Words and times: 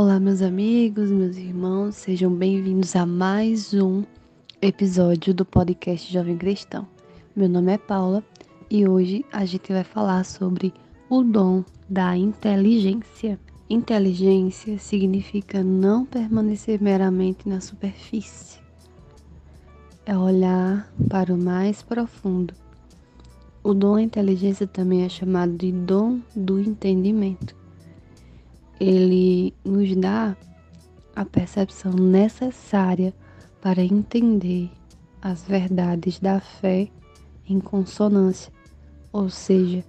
Olá, 0.00 0.20
meus 0.20 0.42
amigos, 0.42 1.10
meus 1.10 1.36
irmãos, 1.36 1.96
sejam 1.96 2.32
bem-vindos 2.32 2.94
a 2.94 3.04
mais 3.04 3.74
um 3.74 4.04
episódio 4.62 5.34
do 5.34 5.44
podcast 5.44 6.12
Jovem 6.12 6.38
Cristão. 6.38 6.86
Meu 7.34 7.48
nome 7.48 7.72
é 7.72 7.78
Paula 7.78 8.22
e 8.70 8.88
hoje 8.88 9.24
a 9.32 9.44
gente 9.44 9.72
vai 9.72 9.82
falar 9.82 10.24
sobre 10.24 10.72
o 11.10 11.24
dom 11.24 11.64
da 11.88 12.16
inteligência. 12.16 13.40
Inteligência 13.68 14.78
significa 14.78 15.64
não 15.64 16.06
permanecer 16.06 16.80
meramente 16.80 17.48
na 17.48 17.60
superfície, 17.60 18.60
é 20.06 20.16
olhar 20.16 20.88
para 21.10 21.34
o 21.34 21.36
mais 21.36 21.82
profundo. 21.82 22.54
O 23.64 23.74
dom 23.74 23.96
da 23.96 24.02
inteligência 24.02 24.64
também 24.64 25.02
é 25.02 25.08
chamado 25.08 25.56
de 25.56 25.72
dom 25.72 26.20
do 26.36 26.60
entendimento 26.60 27.58
ele 28.80 29.54
nos 29.64 29.94
dá 29.96 30.36
a 31.14 31.24
percepção 31.24 31.92
necessária 31.92 33.12
para 33.60 33.82
entender 33.82 34.70
as 35.20 35.42
verdades 35.42 36.20
da 36.20 36.40
fé 36.40 36.88
em 37.48 37.58
consonância, 37.58 38.52
ou 39.12 39.28
seja, 39.28 39.84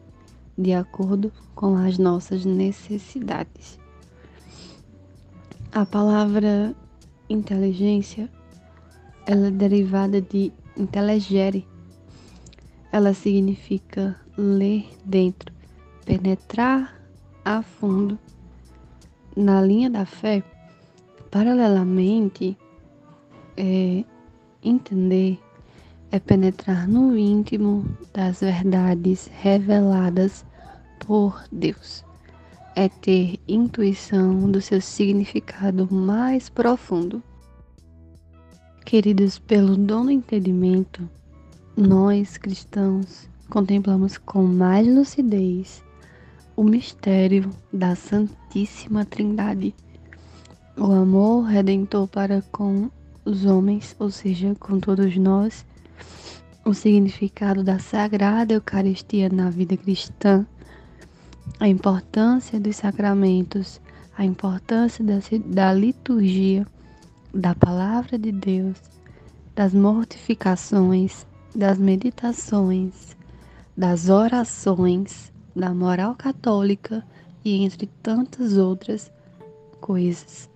de 0.58 0.74
acordo 0.74 1.32
com 1.54 1.76
as 1.76 1.98
nossas 1.98 2.46
necessidades. 2.46 3.80
A 5.72 5.86
palavra 5.86 6.76
inteligência 7.30 8.30
ela 9.26 9.48
é 9.48 9.52
derivada 9.52 10.20
de 10.20 10.52
intelligere. 10.76 11.68
Ela 12.92 13.14
significa 13.14 14.20
ler 14.36 14.90
dentro, 15.06 15.54
penetrar 16.04 17.00
a 17.46 17.62
fundo 17.62 18.18
na 19.40 19.62
linha 19.62 19.90
da 19.90 20.06
fé, 20.06 20.44
paralelamente, 21.32 22.58
é, 23.56 24.04
entender 24.62 25.40
é 26.12 26.20
penetrar 26.20 26.88
no 26.88 27.16
íntimo 27.16 27.86
das 28.14 28.42
verdades 28.42 29.30
reveladas 29.32 30.44
por 31.00 31.44
Deus. 31.52 32.04
É 32.76 32.90
ter 32.90 33.40
intuição 33.48 34.52
do 34.52 34.62
seu 34.62 34.82
significado 34.82 35.88
mais 35.94 36.50
profundo. 36.50 37.22
Queridos, 38.86 39.38
pelo 39.38 39.78
dom 39.78 40.06
do 40.06 40.12
entendimento, 40.12 41.08
nós 41.78 42.38
cristãos 42.38 43.30
contemplamos 43.50 44.18
com 44.18 44.44
mais 44.44 44.88
lucidez 44.88 45.84
o 46.60 46.64
mistério 46.66 47.50
da 47.72 47.96
Santíssima 47.96 49.06
Trindade. 49.06 49.74
O 50.76 50.92
amor 50.92 51.44
redentor 51.44 52.06
para 52.10 52.42
com 52.52 52.92
os 53.24 53.46
homens, 53.46 53.96
ou 53.98 54.12
seja, 54.12 54.54
com 54.60 54.78
todos 54.78 55.16
nós, 55.16 55.66
o 56.66 56.74
significado 56.74 57.64
da 57.64 57.80
Sagrada 57.80 58.56
Eucaristia 58.56 59.30
na 59.30 59.50
vida 59.50 59.78
cristã, 59.78 60.46
a 61.62 61.66
importância 61.70 62.60
dos 62.60 62.76
sacramentos, 62.76 63.80
a 64.18 64.26
importância 64.26 65.02
da, 65.02 65.20
da 65.46 65.74
liturgia, 65.74 66.68
da 67.34 67.56
palavra 67.56 68.20
de 68.20 68.34
Deus, 68.34 68.76
das 69.56 69.74
mortificações, 69.74 71.26
das 71.56 71.78
meditações, 71.78 73.16
das 73.78 74.10
orações, 74.10 75.29
da 75.56 75.74
moral 75.74 76.16
católica 76.16 77.06
e 77.44 77.64
entre 77.64 77.88
tantas 78.02 78.58
outras 78.58 79.12
coisas. 79.80 80.50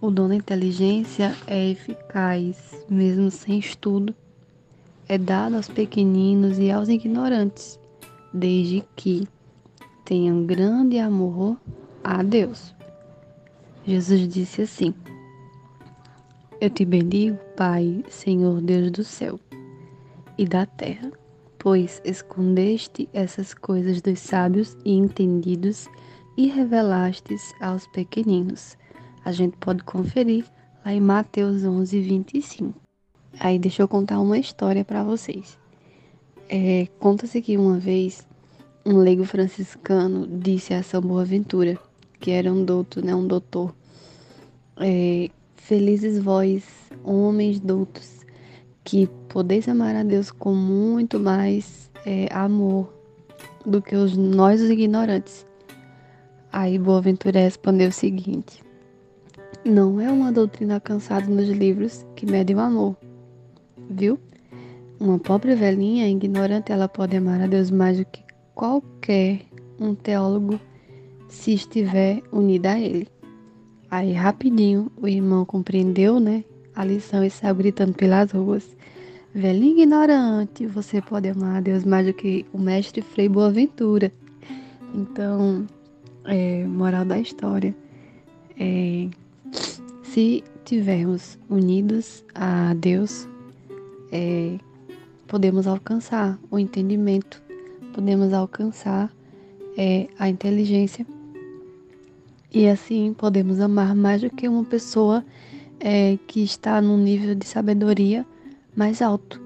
O 0.00 0.10
dom 0.10 0.28
da 0.28 0.34
inteligência 0.34 1.34
é 1.46 1.70
eficaz, 1.70 2.84
mesmo 2.88 3.30
sem 3.30 3.58
estudo. 3.58 4.14
É 5.08 5.16
dado 5.16 5.56
aos 5.56 5.68
pequeninos 5.68 6.58
e 6.58 6.70
aos 6.70 6.88
ignorantes, 6.88 7.78
desde 8.32 8.84
que 8.94 9.26
tenham 10.04 10.44
grande 10.44 10.98
amor 10.98 11.56
a 12.04 12.22
Deus. 12.22 12.74
Jesus 13.86 14.28
disse 14.28 14.62
assim: 14.62 14.92
Eu 16.60 16.68
te 16.68 16.84
bendigo, 16.84 17.38
Pai, 17.56 18.04
Senhor 18.08 18.60
Deus 18.60 18.90
do 18.90 19.04
céu 19.04 19.40
e 20.36 20.44
da 20.44 20.66
terra 20.66 21.10
pois 21.66 22.00
escondeste 22.04 23.08
essas 23.12 23.52
coisas 23.52 24.00
dos 24.00 24.20
sábios 24.20 24.76
e 24.84 24.92
entendidos 24.92 25.88
e 26.36 26.46
revelastes 26.46 27.42
aos 27.60 27.88
pequeninos. 27.88 28.78
A 29.24 29.32
gente 29.32 29.56
pode 29.56 29.82
conferir 29.82 30.44
lá 30.84 30.92
em 30.92 31.00
Mateus 31.00 31.64
11, 31.64 32.00
25. 32.02 32.72
Aí 33.40 33.58
deixa 33.58 33.82
eu 33.82 33.88
contar 33.88 34.20
uma 34.20 34.38
história 34.38 34.84
para 34.84 35.02
vocês. 35.02 35.58
É, 36.48 36.86
Conta-se 37.00 37.42
que 37.42 37.56
uma 37.56 37.80
vez 37.80 38.24
um 38.84 38.98
leigo 38.98 39.24
franciscano 39.24 40.24
disse 40.24 40.72
a 40.72 40.84
São 40.84 41.00
Boaventura, 41.00 41.76
que 42.20 42.30
era 42.30 42.52
um 42.52 42.64
doutor, 42.64 43.02
né, 43.02 43.12
um 43.12 43.26
doutor, 43.26 43.74
é, 44.76 45.30
felizes 45.56 46.22
vós, 46.22 46.62
homens 47.02 47.58
doutos, 47.58 48.15
que 48.86 49.08
podeis 49.28 49.68
amar 49.68 49.96
a 49.96 50.04
Deus 50.04 50.30
com 50.30 50.54
muito 50.54 51.18
mais 51.18 51.90
é, 52.06 52.28
amor 52.32 52.88
do 53.66 53.82
que 53.82 53.96
os 53.96 54.16
nós 54.16 54.62
os 54.62 54.70
ignorantes. 54.70 55.44
Aí 56.52 56.78
Boaventura 56.78 57.40
respondeu 57.40 57.88
o 57.88 57.92
seguinte: 57.92 58.62
Não 59.64 60.00
é 60.00 60.10
uma 60.10 60.30
doutrina 60.30 60.74
alcançada 60.74 61.26
nos 61.26 61.48
livros 61.48 62.06
que 62.14 62.24
mede 62.24 62.54
o 62.54 62.60
amor, 62.60 62.96
viu? 63.90 64.20
Uma 65.00 65.18
pobre 65.18 65.56
velhinha 65.56 66.08
ignorante, 66.08 66.70
ela 66.70 66.88
pode 66.88 67.16
amar 67.16 67.40
a 67.42 67.46
Deus 67.48 67.72
mais 67.72 67.98
do 67.98 68.04
que 68.04 68.22
qualquer 68.54 69.40
um 69.80 69.96
teólogo 69.96 70.60
se 71.28 71.52
estiver 71.54 72.22
unida 72.32 72.72
a 72.72 72.80
ele. 72.80 73.08
Aí 73.90 74.12
rapidinho 74.12 74.90
o 74.96 75.08
irmão 75.08 75.44
compreendeu, 75.44 76.20
né, 76.20 76.44
a 76.76 76.84
lição 76.84 77.24
e 77.24 77.30
saiu 77.30 77.54
gritando 77.54 77.94
pelas 77.94 78.30
ruas. 78.30 78.76
Velhinho 79.34 79.80
ignorante, 79.80 80.66
você 80.66 81.00
pode 81.00 81.28
amar 81.28 81.56
a 81.56 81.60
Deus 81.60 81.84
mais 81.84 82.06
do 82.06 82.12
que 82.12 82.46
o 82.52 82.58
mestre 82.58 83.02
Frei 83.02 83.28
Boaventura. 83.28 84.12
Então, 84.94 85.66
é, 86.24 86.64
moral 86.64 87.04
da 87.04 87.18
história, 87.18 87.74
é, 88.58 89.08
se 90.02 90.44
tivermos 90.64 91.38
unidos 91.48 92.24
a 92.34 92.74
Deus, 92.74 93.26
é, 94.12 94.58
podemos 95.26 95.66
alcançar 95.66 96.38
o 96.50 96.58
entendimento, 96.58 97.42
podemos 97.92 98.32
alcançar 98.32 99.10
é, 99.76 100.08
a 100.18 100.28
inteligência 100.28 101.06
e 102.52 102.66
assim 102.68 103.12
podemos 103.12 103.60
amar 103.60 103.94
mais 103.94 104.22
do 104.22 104.30
que 104.30 104.48
uma 104.48 104.64
pessoa 104.64 105.22
é, 105.80 106.18
que 106.26 106.42
está 106.42 106.80
num 106.80 106.98
nível 106.98 107.34
de 107.34 107.46
sabedoria 107.46 108.26
mais 108.74 109.00
alto. 109.00 109.40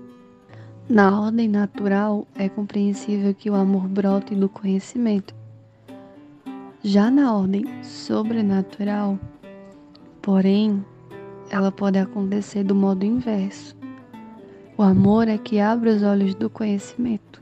Na 0.89 1.21
ordem 1.21 1.49
natural, 1.49 2.27
é 2.35 2.49
compreensível 2.49 3.33
que 3.33 3.49
o 3.49 3.55
amor 3.55 3.87
brote 3.87 4.35
do 4.35 4.49
conhecimento. 4.49 5.35
Já 6.83 7.11
na 7.11 7.33
ordem 7.33 7.65
sobrenatural, 7.83 9.19
porém, 10.21 10.85
ela 11.51 11.71
pode 11.71 11.99
acontecer 11.99 12.65
do 12.65 12.75
modo 12.75 13.05
inverso. 13.05 13.77
O 14.77 14.83
amor 14.83 15.29
é 15.29 15.37
que 15.37 15.61
abre 15.61 15.91
os 15.91 16.03
olhos 16.03 16.35
do 16.35 16.49
conhecimento. 16.49 17.41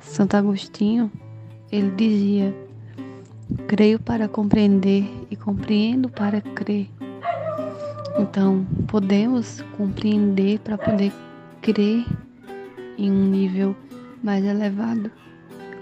Santo 0.00 0.36
Agostinho, 0.36 1.12
ele 1.70 1.90
dizia: 1.90 2.54
creio 3.68 4.00
para 4.00 4.28
compreender 4.28 5.04
e 5.30 5.36
compreendo 5.36 6.08
para 6.08 6.40
crer. 6.40 6.88
Então, 8.16 8.64
podemos 8.86 9.60
compreender 9.76 10.60
para 10.60 10.78
poder 10.78 11.12
crer 11.60 12.06
em 12.96 13.10
um 13.10 13.26
nível 13.26 13.74
mais 14.22 14.44
elevado, 14.44 15.10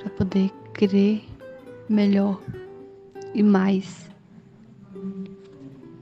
para 0.00 0.10
poder 0.10 0.50
crer 0.72 1.22
melhor 1.88 2.40
e 3.34 3.42
mais. 3.42 4.10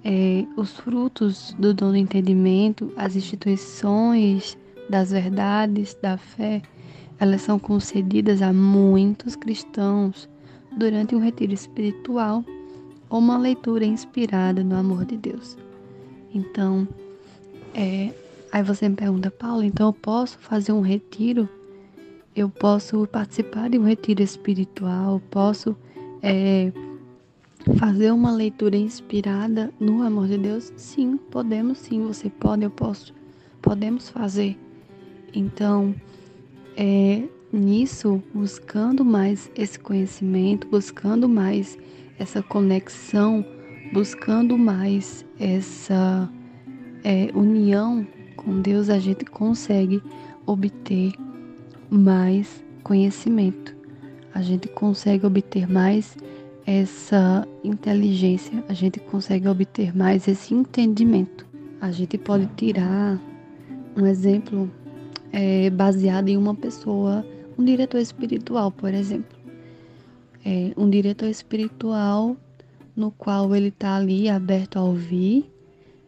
É, 0.04 0.46
os 0.56 0.78
frutos 0.78 1.54
do 1.58 1.74
dom 1.74 1.90
do 1.90 1.96
entendimento, 1.96 2.92
as 2.96 3.16
instituições 3.16 4.56
das 4.88 5.10
verdades 5.10 5.96
da 6.00 6.16
fé, 6.16 6.62
elas 7.18 7.42
são 7.42 7.58
concedidas 7.58 8.40
a 8.40 8.52
muitos 8.52 9.36
cristãos 9.36 10.28
durante 10.76 11.14
um 11.14 11.18
retiro 11.18 11.52
espiritual 11.52 12.44
ou 13.10 13.18
uma 13.18 13.36
leitura 13.36 13.84
inspirada 13.84 14.62
no 14.62 14.76
amor 14.76 15.04
de 15.04 15.16
Deus. 15.16 15.58
Então, 16.34 16.86
é, 17.74 18.12
aí 18.52 18.62
você 18.62 18.88
me 18.88 18.96
pergunta, 18.96 19.30
Paulo, 19.30 19.62
então 19.62 19.88
eu 19.88 19.92
posso 19.92 20.38
fazer 20.38 20.72
um 20.72 20.80
retiro? 20.80 21.48
Eu 22.34 22.48
posso 22.48 23.06
participar 23.08 23.68
de 23.68 23.78
um 23.78 23.84
retiro 23.84 24.22
espiritual? 24.22 25.20
Posso 25.30 25.76
é, 26.22 26.72
fazer 27.76 28.12
uma 28.12 28.32
leitura 28.32 28.76
inspirada 28.76 29.72
no 29.80 30.02
amor 30.02 30.28
de 30.28 30.38
Deus? 30.38 30.72
Sim, 30.76 31.16
podemos 31.16 31.78
sim, 31.78 32.06
você 32.06 32.30
pode, 32.30 32.62
eu 32.62 32.70
posso. 32.70 33.12
Podemos 33.60 34.08
fazer. 34.08 34.56
Então, 35.34 35.94
é 36.76 37.24
nisso, 37.52 38.22
buscando 38.32 39.04
mais 39.04 39.50
esse 39.56 39.78
conhecimento, 39.78 40.66
buscando 40.68 41.28
mais 41.28 41.76
essa 42.18 42.42
conexão, 42.42 43.44
buscando 43.92 44.56
mais 44.56 45.24
essa 45.38 46.28
é, 47.04 47.30
união 47.34 48.06
com 48.36 48.60
Deus, 48.60 48.88
a 48.88 48.98
gente 48.98 49.24
consegue 49.24 50.02
obter 50.46 51.12
mais 51.90 52.64
conhecimento. 52.82 53.76
A 54.32 54.42
gente 54.42 54.68
consegue 54.68 55.26
obter 55.26 55.70
mais 55.70 56.16
essa 56.66 57.46
inteligência, 57.64 58.62
a 58.68 58.72
gente 58.72 59.00
consegue 59.00 59.48
obter 59.48 59.96
mais 59.96 60.28
esse 60.28 60.54
entendimento. 60.54 61.46
A 61.80 61.90
gente 61.90 62.16
pode 62.16 62.46
tirar 62.56 63.20
um 63.96 64.06
exemplo 64.06 64.70
é, 65.32 65.68
baseado 65.70 66.28
em 66.28 66.36
uma 66.36 66.54
pessoa, 66.54 67.26
um 67.58 67.64
diretor 67.64 67.98
espiritual, 67.98 68.70
por 68.70 68.94
exemplo. 68.94 69.38
É, 70.44 70.72
um 70.76 70.88
diretor 70.88 71.28
espiritual 71.28 72.36
no 72.94 73.10
qual 73.10 73.54
ele 73.54 73.68
está 73.68 73.96
ali 73.96 74.28
aberto 74.28 74.78
a 74.78 74.82
ouvir 74.84 75.50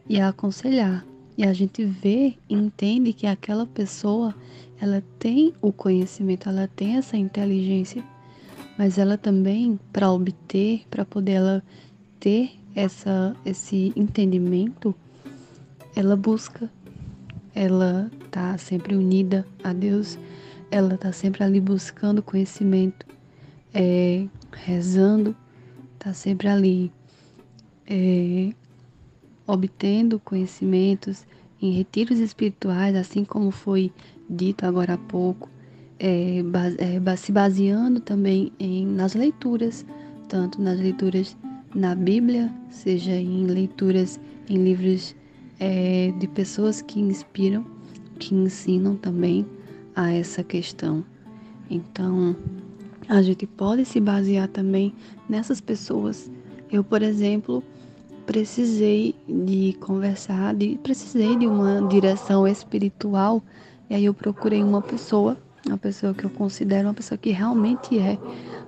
e 0.09 0.21
a 0.21 0.29
aconselhar. 0.29 1.05
E 1.37 1.45
a 1.45 1.53
gente 1.53 1.85
vê 1.85 2.35
e 2.49 2.55
entende 2.55 3.13
que 3.13 3.27
aquela 3.27 3.67
pessoa, 3.67 4.35
ela 4.81 5.03
tem 5.19 5.55
o 5.61 5.73
conhecimento, 5.73 6.49
ela 6.49 6.69
tem 6.69 6.97
essa 6.97 7.17
inteligência, 7.17 8.05
mas 8.77 8.99
ela 8.99 9.17
também, 9.17 9.79
para 9.93 10.11
obter, 10.11 10.85
para 10.91 11.05
poder 11.05 11.33
ela 11.33 11.65
ter 12.21 12.53
essa, 12.75 13.35
esse 13.45 13.93
entendimento, 13.97 14.95
ela 15.95 16.17
busca, 16.17 16.71
ela 17.55 18.11
está 18.25 18.57
sempre 18.59 18.95
unida 18.95 19.47
a 19.63 19.73
Deus, 19.73 20.19
ela 20.71 20.95
está 20.95 21.13
sempre 21.13 21.45
ali 21.45 21.61
buscando 21.61 22.23
conhecimento, 22.23 23.07
é, 23.75 24.27
rezando, 24.53 25.37
está 26.03 26.13
sempre 26.13 26.49
ali 26.49 26.93
é, 27.87 28.53
obtendo 29.47 30.19
conhecimentos 30.19 31.25
em 31.61 31.71
retiros 31.71 32.19
espirituais, 32.19 32.97
assim 32.97 33.25
como 33.25 33.53
foi 33.53 33.93
dito 34.29 34.67
agora 34.67 34.95
há 34.95 34.99
pouco, 34.99 35.49
é, 36.01 36.43
base, 36.43 36.77
é, 36.81 37.17
se 37.17 37.31
baseando 37.31 38.01
também 38.01 38.53
em, 38.59 38.85
nas 38.85 39.15
leituras, 39.15 39.87
tanto 40.29 40.61
nas 40.61 40.81
leituras 40.81 41.37
na 41.73 41.95
Bíblia, 41.95 42.53
seja 42.69 43.13
em 43.13 43.47
leituras 43.47 44.19
em 44.51 44.57
livros 44.57 45.15
é, 45.61 46.13
de 46.19 46.27
pessoas 46.27 46.83
que 46.83 46.99
inspiram, 46.99 47.65
que 48.19 48.35
ensinam 48.35 48.97
também 48.97 49.47
a 49.95 50.13
essa 50.13 50.43
questão. 50.43 51.05
Então, 51.71 52.35
a 53.09 53.23
gente 53.23 53.47
pode 53.47 53.85
se 53.85 54.01
basear 54.01 54.49
também 54.49 54.95
nessas 55.29 55.61
pessoas. 55.61 56.31
Eu, 56.71 56.83
por 56.83 57.03
exemplo, 57.03 57.63
precisei 58.27 59.15
de 59.29 59.77
conversar, 59.81 60.55
de, 60.55 60.79
precisei 60.83 61.37
de 61.37 61.47
uma 61.47 61.87
direção 61.89 62.47
espiritual, 62.47 63.43
e 63.91 63.95
aí 63.95 64.05
eu 64.05 64.15
procurei 64.15 64.63
uma 64.63 64.81
pessoa, 64.81 65.37
uma 65.67 65.79
pessoa 65.79 66.15
que 66.15 66.25
eu 66.25 66.31
considero 66.31 66.89
uma 66.89 66.95
pessoa 66.95 67.19
que 67.19 67.31
realmente 67.31 67.99
é 67.99 68.19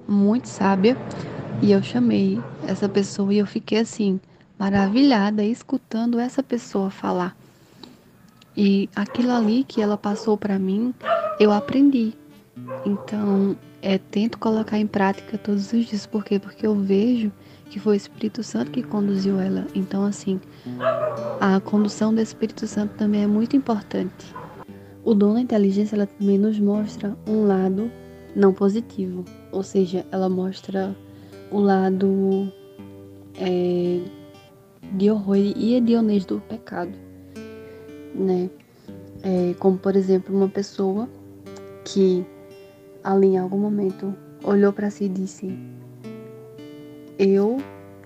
muito 0.07 0.49
sábia, 0.49 0.97
e 1.63 1.73
eu 1.73 1.83
chamei 1.83 2.39
essa 2.67 2.89
pessoa 2.89 3.33
e 3.33 3.39
eu 3.39 3.47
fiquei 3.47 3.79
assim, 3.79 4.21
maravilhada 4.59 5.43
escutando 5.45 6.19
essa 6.19 6.43
pessoa 6.43 6.91
falar. 6.91 7.37
E 8.57 8.89
aquilo 8.95 9.33
ali 9.33 9.65
que 9.65 9.81
ela 9.81 9.97
passou 9.97 10.37
para 10.37 10.59
mim, 10.59 10.95
eu 11.41 11.53
aprendi. 11.53 12.13
Então, 12.85 13.57
é, 13.85 13.99
tento 13.99 14.39
colocar 14.39 14.79
em 14.79 14.87
prática 14.87 15.37
todos 15.37 15.71
os 15.71 15.85
dias. 15.85 16.07
Por 16.07 16.25
quê? 16.25 16.39
Porque 16.39 16.67
eu 16.67 16.75
vejo 16.75 17.31
que 17.69 17.79
foi 17.79 17.95
o 17.95 17.97
Espírito 17.97 18.43
Santo 18.43 18.71
que 18.71 18.83
conduziu 18.83 19.39
ela. 19.39 19.67
Então, 19.75 20.05
assim, 20.05 20.41
a 21.39 21.61
condução 21.61 22.15
do 22.15 22.21
Espírito 22.21 22.67
Santo 22.67 22.95
também 22.95 23.23
é 23.23 23.27
muito 23.27 23.55
importante. 23.55 24.35
O 25.05 25.13
dom 25.13 25.35
da 25.35 25.41
inteligência, 25.41 25.97
ela 25.97 26.07
também 26.07 26.39
nos 26.39 26.59
mostra 26.59 27.15
um 27.29 27.47
lado 27.47 27.91
não 28.35 28.55
positivo, 28.55 29.23
ou 29.53 29.63
seja, 29.63 30.05
ela 30.11 30.31
mostra 30.31 30.97
o 31.51 31.61
lado 31.61 32.51
é, 33.37 34.01
de 34.95 35.11
horror 35.11 35.37
e 35.37 35.75
hedionês 35.75 36.25
do 36.25 36.41
pecado, 36.41 36.93
né? 38.15 38.49
É, 39.23 39.55
como, 39.59 39.77
por 39.77 39.95
exemplo, 39.95 40.35
uma 40.35 40.49
pessoa 40.49 41.09
que 41.85 42.27
ali 43.05 43.29
em 43.29 43.39
algum 43.39 43.59
momento 43.59 44.15
olhou 44.43 44.73
para 44.73 44.91
si 44.91 45.05
e 45.05 45.09
disse: 45.09 45.57
eu 47.19 47.59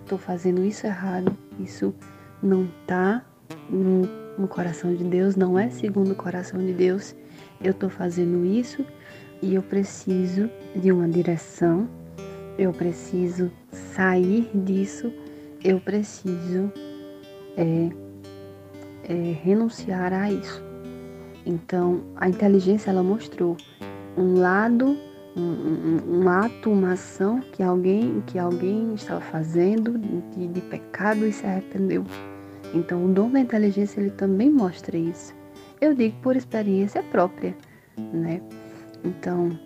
estou 0.03 0.19
fazendo 0.19 0.65
isso 0.65 0.87
errado, 0.87 1.35
isso 1.61 1.95
não 2.43 2.65
está 2.65 3.25
no, 3.71 4.03
no, 4.37 4.49
coração 4.49 4.95
de 4.95 5.05
Deus, 5.05 5.37
não 5.37 5.59
é 5.59 5.71
segundo 5.71 6.12
o 6.12 6.17
coração 6.17 6.59
de 6.59 6.73
Deus, 6.73 7.15
eu 7.62 7.71
estou 7.71 7.89
fazendo 7.89 8.45
isso 8.45 8.85
e 9.41 9.55
eu 9.55 9.62
preciso 9.62 10.50
de 10.75 10.91
uma 10.91 11.09
direção, 11.09 11.89
eu 12.59 12.73
preciso 12.73 13.51
sair 13.71 14.51
disso, 14.55 15.12
eu 15.65 15.81
preciso 15.81 16.73
é, 17.56 17.91
é, 19.05 19.15
renunciar 19.43 20.12
a 20.12 20.31
isso. 20.31 20.62
Então, 21.47 22.03
a 22.17 22.29
inteligência 22.29 22.91
ela 22.91 23.03
mostrou 23.03 23.56
um 24.16 24.40
lado 24.40 24.96
um, 25.38 26.20
um, 26.22 26.28
ato, 26.28 26.70
uma 26.70 26.93
ação 26.93 27.40
que 27.40 27.62
alguém, 27.62 28.22
que 28.26 28.38
alguém 28.38 28.94
estava 28.94 29.20
fazendo 29.20 29.96
de, 30.37 30.49
de 30.49 30.60
pecado 30.62 31.26
e 31.26 31.32
se 31.32 31.46
arrependeu. 31.46 32.05
Então, 32.75 33.05
o 33.05 33.08
dom 33.08 33.31
da 33.31 33.40
inteligência 33.40 34.00
ele 34.00 34.10
também 34.10 34.50
mostra 34.50 34.96
isso. 34.96 35.34
Eu 35.81 35.94
digo 35.94 36.16
por 36.22 36.37
experiência 36.37 37.02
própria, 37.05 37.56
né? 38.12 38.43
Então, 39.05 39.58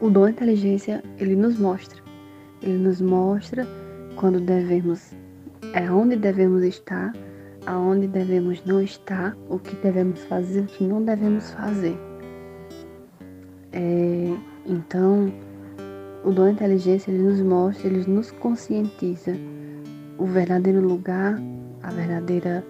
o 0.00 0.10
dom 0.10 0.24
da 0.24 0.30
inteligência 0.30 1.02
ele 1.18 1.34
nos 1.34 1.58
mostra, 1.58 2.00
ele 2.62 2.76
nos 2.78 3.00
mostra 3.00 3.66
quando 4.16 4.38
devemos, 4.40 5.12
é 5.72 5.90
onde 5.90 6.16
devemos 6.16 6.62
estar, 6.62 7.12
aonde 7.64 8.06
devemos 8.06 8.62
não 8.64 8.82
estar, 8.82 9.36
o 9.48 9.58
que 9.58 9.74
devemos 9.76 10.22
fazer, 10.24 10.60
o 10.60 10.66
que 10.66 10.84
não 10.84 11.02
devemos 11.02 11.50
fazer. 11.52 11.98
Então, 14.66 15.32
o 16.24 16.30
dom 16.32 16.46
da 16.46 16.50
inteligência 16.52 17.10
ele 17.10 17.22
nos 17.22 17.40
mostra, 17.40 17.86
ele 17.86 18.04
nos 18.10 18.32
conscientiza 18.32 19.36
o 20.18 20.26
verdadeiro 20.26 20.80
lugar, 20.80 21.40
a 21.82 21.90
verdadeira 21.90 22.64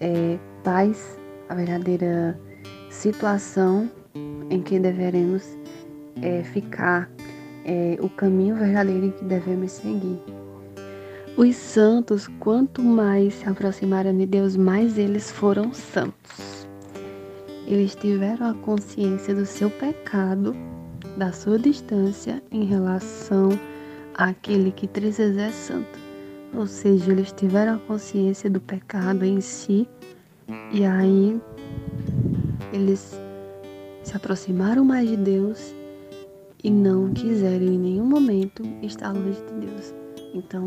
é, 0.00 0.36
paz, 0.64 1.18
a 1.48 1.54
verdadeira 1.54 2.38
situação 2.90 3.88
em 4.50 4.60
que 4.60 4.78
deveremos 4.80 5.56
é, 6.22 6.42
ficar, 6.42 7.08
é, 7.64 7.96
o 8.00 8.08
caminho 8.08 8.56
verdadeiro 8.56 9.06
em 9.06 9.10
que 9.12 9.24
devemos 9.24 9.72
seguir. 9.72 10.20
Os 11.36 11.54
santos, 11.54 12.26
quanto 12.40 12.82
mais 12.82 13.34
se 13.34 13.48
aproximaram 13.48 14.16
de 14.16 14.26
Deus, 14.26 14.56
mais 14.56 14.98
eles 14.98 15.30
foram 15.30 15.72
santos. 15.72 16.66
Eles 17.64 17.94
tiveram 17.94 18.50
a 18.50 18.54
consciência 18.54 19.32
do 19.34 19.46
seu 19.46 19.70
pecado, 19.70 20.56
da 21.18 21.32
sua 21.32 21.58
distância 21.58 22.40
em 22.50 22.64
relação 22.64 23.50
àquele 24.14 24.70
que 24.70 24.86
três 24.86 25.18
é 25.18 25.50
santo. 25.50 25.98
Ou 26.54 26.66
seja, 26.66 27.10
eles 27.10 27.32
tiveram 27.32 27.74
a 27.74 27.78
consciência 27.78 28.48
do 28.48 28.60
pecado 28.60 29.24
em 29.24 29.40
si 29.40 29.86
e 30.72 30.84
aí 30.84 31.38
eles 32.72 33.20
se 34.04 34.16
aproximaram 34.16 34.84
mais 34.84 35.08
de 35.08 35.16
Deus 35.16 35.74
e 36.62 36.70
não 36.70 37.12
quiseram 37.12 37.66
em 37.66 37.78
nenhum 37.78 38.06
momento 38.06 38.62
estar 38.82 39.12
longe 39.12 39.42
de 39.42 39.66
Deus. 39.66 39.94
Então, 40.32 40.66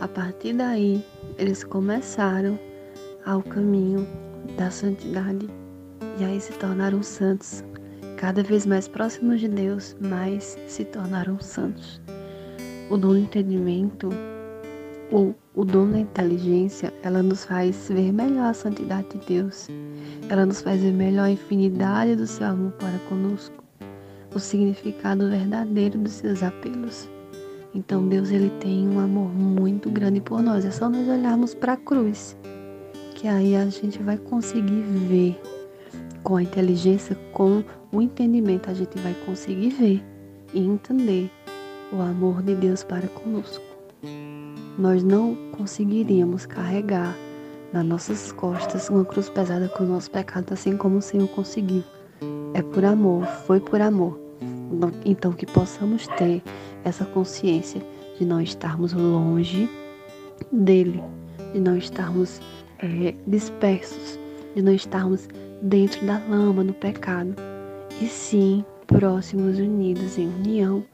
a 0.00 0.08
partir 0.08 0.54
daí, 0.54 1.04
eles 1.36 1.64
começaram 1.64 2.58
ao 3.26 3.42
caminho 3.42 4.06
da 4.56 4.70
santidade 4.70 5.48
e 6.18 6.24
aí 6.24 6.40
se 6.40 6.52
tornaram 6.54 7.02
santos. 7.02 7.62
Cada 8.20 8.42
vez 8.42 8.66
mais 8.66 8.86
próximos 8.86 9.40
de 9.40 9.48
Deus, 9.48 9.96
mais 9.98 10.58
se 10.66 10.84
tornaram 10.84 11.40
santos. 11.40 12.02
O 12.90 12.98
dom 12.98 13.12
do 13.12 13.18
entendimento, 13.18 14.10
ou 15.10 15.34
o 15.54 15.64
dom 15.64 15.90
da 15.90 16.00
inteligência, 16.00 16.92
ela 17.02 17.22
nos 17.22 17.46
faz 17.46 17.88
ver 17.88 18.12
melhor 18.12 18.50
a 18.50 18.52
santidade 18.52 19.08
de 19.08 19.26
Deus. 19.26 19.68
Ela 20.28 20.44
nos 20.44 20.60
faz 20.60 20.82
ver 20.82 20.92
melhor 20.92 21.22
a 21.22 21.30
infinidade 21.30 22.14
do 22.14 22.26
seu 22.26 22.48
amor 22.48 22.72
para 22.72 22.98
conosco, 23.08 23.64
o 24.34 24.38
significado 24.38 25.30
verdadeiro 25.30 25.98
dos 25.98 26.12
seus 26.12 26.42
apelos. 26.42 27.08
Então 27.74 28.06
Deus 28.06 28.30
ele 28.30 28.50
tem 28.60 28.86
um 28.86 29.00
amor 29.00 29.30
muito 29.30 29.88
grande 29.88 30.20
por 30.20 30.42
nós. 30.42 30.66
É 30.66 30.70
só 30.70 30.90
nós 30.90 31.08
olharmos 31.08 31.54
para 31.54 31.72
a 31.72 31.78
cruz, 31.78 32.36
que 33.14 33.26
aí 33.26 33.56
a 33.56 33.64
gente 33.64 33.98
vai 34.02 34.18
conseguir 34.18 34.82
ver 35.08 35.40
com 36.22 36.36
a 36.36 36.42
inteligência, 36.42 37.16
com 37.32 37.64
o 37.92 38.00
entendimento, 38.00 38.70
a 38.70 38.74
gente 38.74 38.98
vai 38.98 39.14
conseguir 39.26 39.70
ver 39.70 40.02
e 40.54 40.60
entender 40.60 41.30
o 41.92 42.00
amor 42.00 42.42
de 42.42 42.54
Deus 42.54 42.84
para 42.84 43.08
conosco. 43.08 43.64
Nós 44.78 45.02
não 45.02 45.36
conseguiríamos 45.52 46.46
carregar 46.46 47.16
nas 47.72 47.84
nossas 47.84 48.32
costas 48.32 48.88
uma 48.88 49.04
cruz 49.04 49.28
pesada 49.28 49.68
com 49.68 49.84
o 49.84 49.86
nosso 49.86 50.10
pecado, 50.10 50.52
assim 50.52 50.76
como 50.76 50.98
o 50.98 51.02
Senhor 51.02 51.28
conseguiu. 51.28 51.84
É 52.54 52.62
por 52.62 52.84
amor, 52.84 53.26
foi 53.26 53.60
por 53.60 53.80
amor. 53.80 54.18
Então, 55.04 55.32
que 55.32 55.46
possamos 55.46 56.06
ter 56.18 56.42
essa 56.84 57.04
consciência 57.04 57.82
de 58.18 58.24
não 58.24 58.40
estarmos 58.40 58.92
longe 58.92 59.68
dele, 60.52 61.02
de 61.52 61.60
não 61.60 61.76
estarmos 61.76 62.40
é, 62.78 63.14
dispersos, 63.26 64.18
de 64.54 64.62
não 64.62 64.72
estarmos 64.72 65.28
dentro 65.62 66.04
da 66.06 66.18
lama, 66.28 66.64
no 66.64 66.72
pecado, 66.72 67.34
e 68.00 68.06
sim 68.06 68.64
próximos, 68.86 69.58
unidos 69.58 70.18
em 70.18 70.26
união 70.28 70.84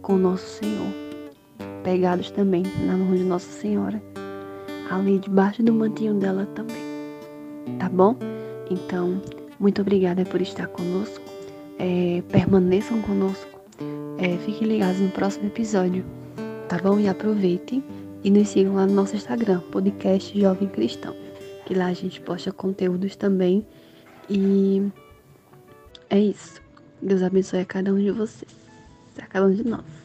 com 0.00 0.16
nosso 0.16 0.46
Senhor, 0.46 0.92
pegados 1.84 2.30
também 2.30 2.62
na 2.86 2.96
mão 2.96 3.14
de 3.14 3.24
Nossa 3.24 3.50
Senhora, 3.50 4.02
ali 4.90 5.18
debaixo 5.18 5.62
do 5.62 5.72
mantinho 5.72 6.14
dela 6.14 6.46
também. 6.54 6.82
Tá 7.78 7.88
bom? 7.88 8.16
Então, 8.70 9.20
muito 9.58 9.82
obrigada 9.82 10.24
por 10.24 10.40
estar 10.40 10.66
conosco. 10.68 11.22
É, 11.78 12.22
permaneçam 12.30 13.00
conosco. 13.02 13.60
É, 14.18 14.36
fiquem 14.38 14.68
ligados 14.68 15.00
no 15.00 15.10
próximo 15.10 15.46
episódio, 15.46 16.04
tá 16.68 16.78
bom? 16.78 16.98
E 16.98 17.08
aproveitem 17.08 17.82
e 18.24 18.30
nos 18.30 18.48
sigam 18.48 18.74
lá 18.74 18.86
no 18.86 18.94
nosso 18.94 19.16
Instagram, 19.16 19.60
podcast 19.72 20.38
Jovem 20.38 20.68
Cristão, 20.68 21.14
que 21.66 21.74
lá 21.74 21.86
a 21.86 21.92
gente 21.92 22.20
posta 22.20 22.52
conteúdos 22.52 23.16
também. 23.16 23.66
E 24.30 24.82
é 26.12 26.18
isso. 26.20 26.60
Deus 27.00 27.22
abençoe 27.22 27.60
a 27.60 27.64
cada 27.64 27.92
um 27.92 27.98
de 27.98 28.10
vocês, 28.10 28.54
a 29.18 29.26
cada 29.26 29.46
um 29.46 29.54
de 29.54 29.64
nós. 29.64 30.01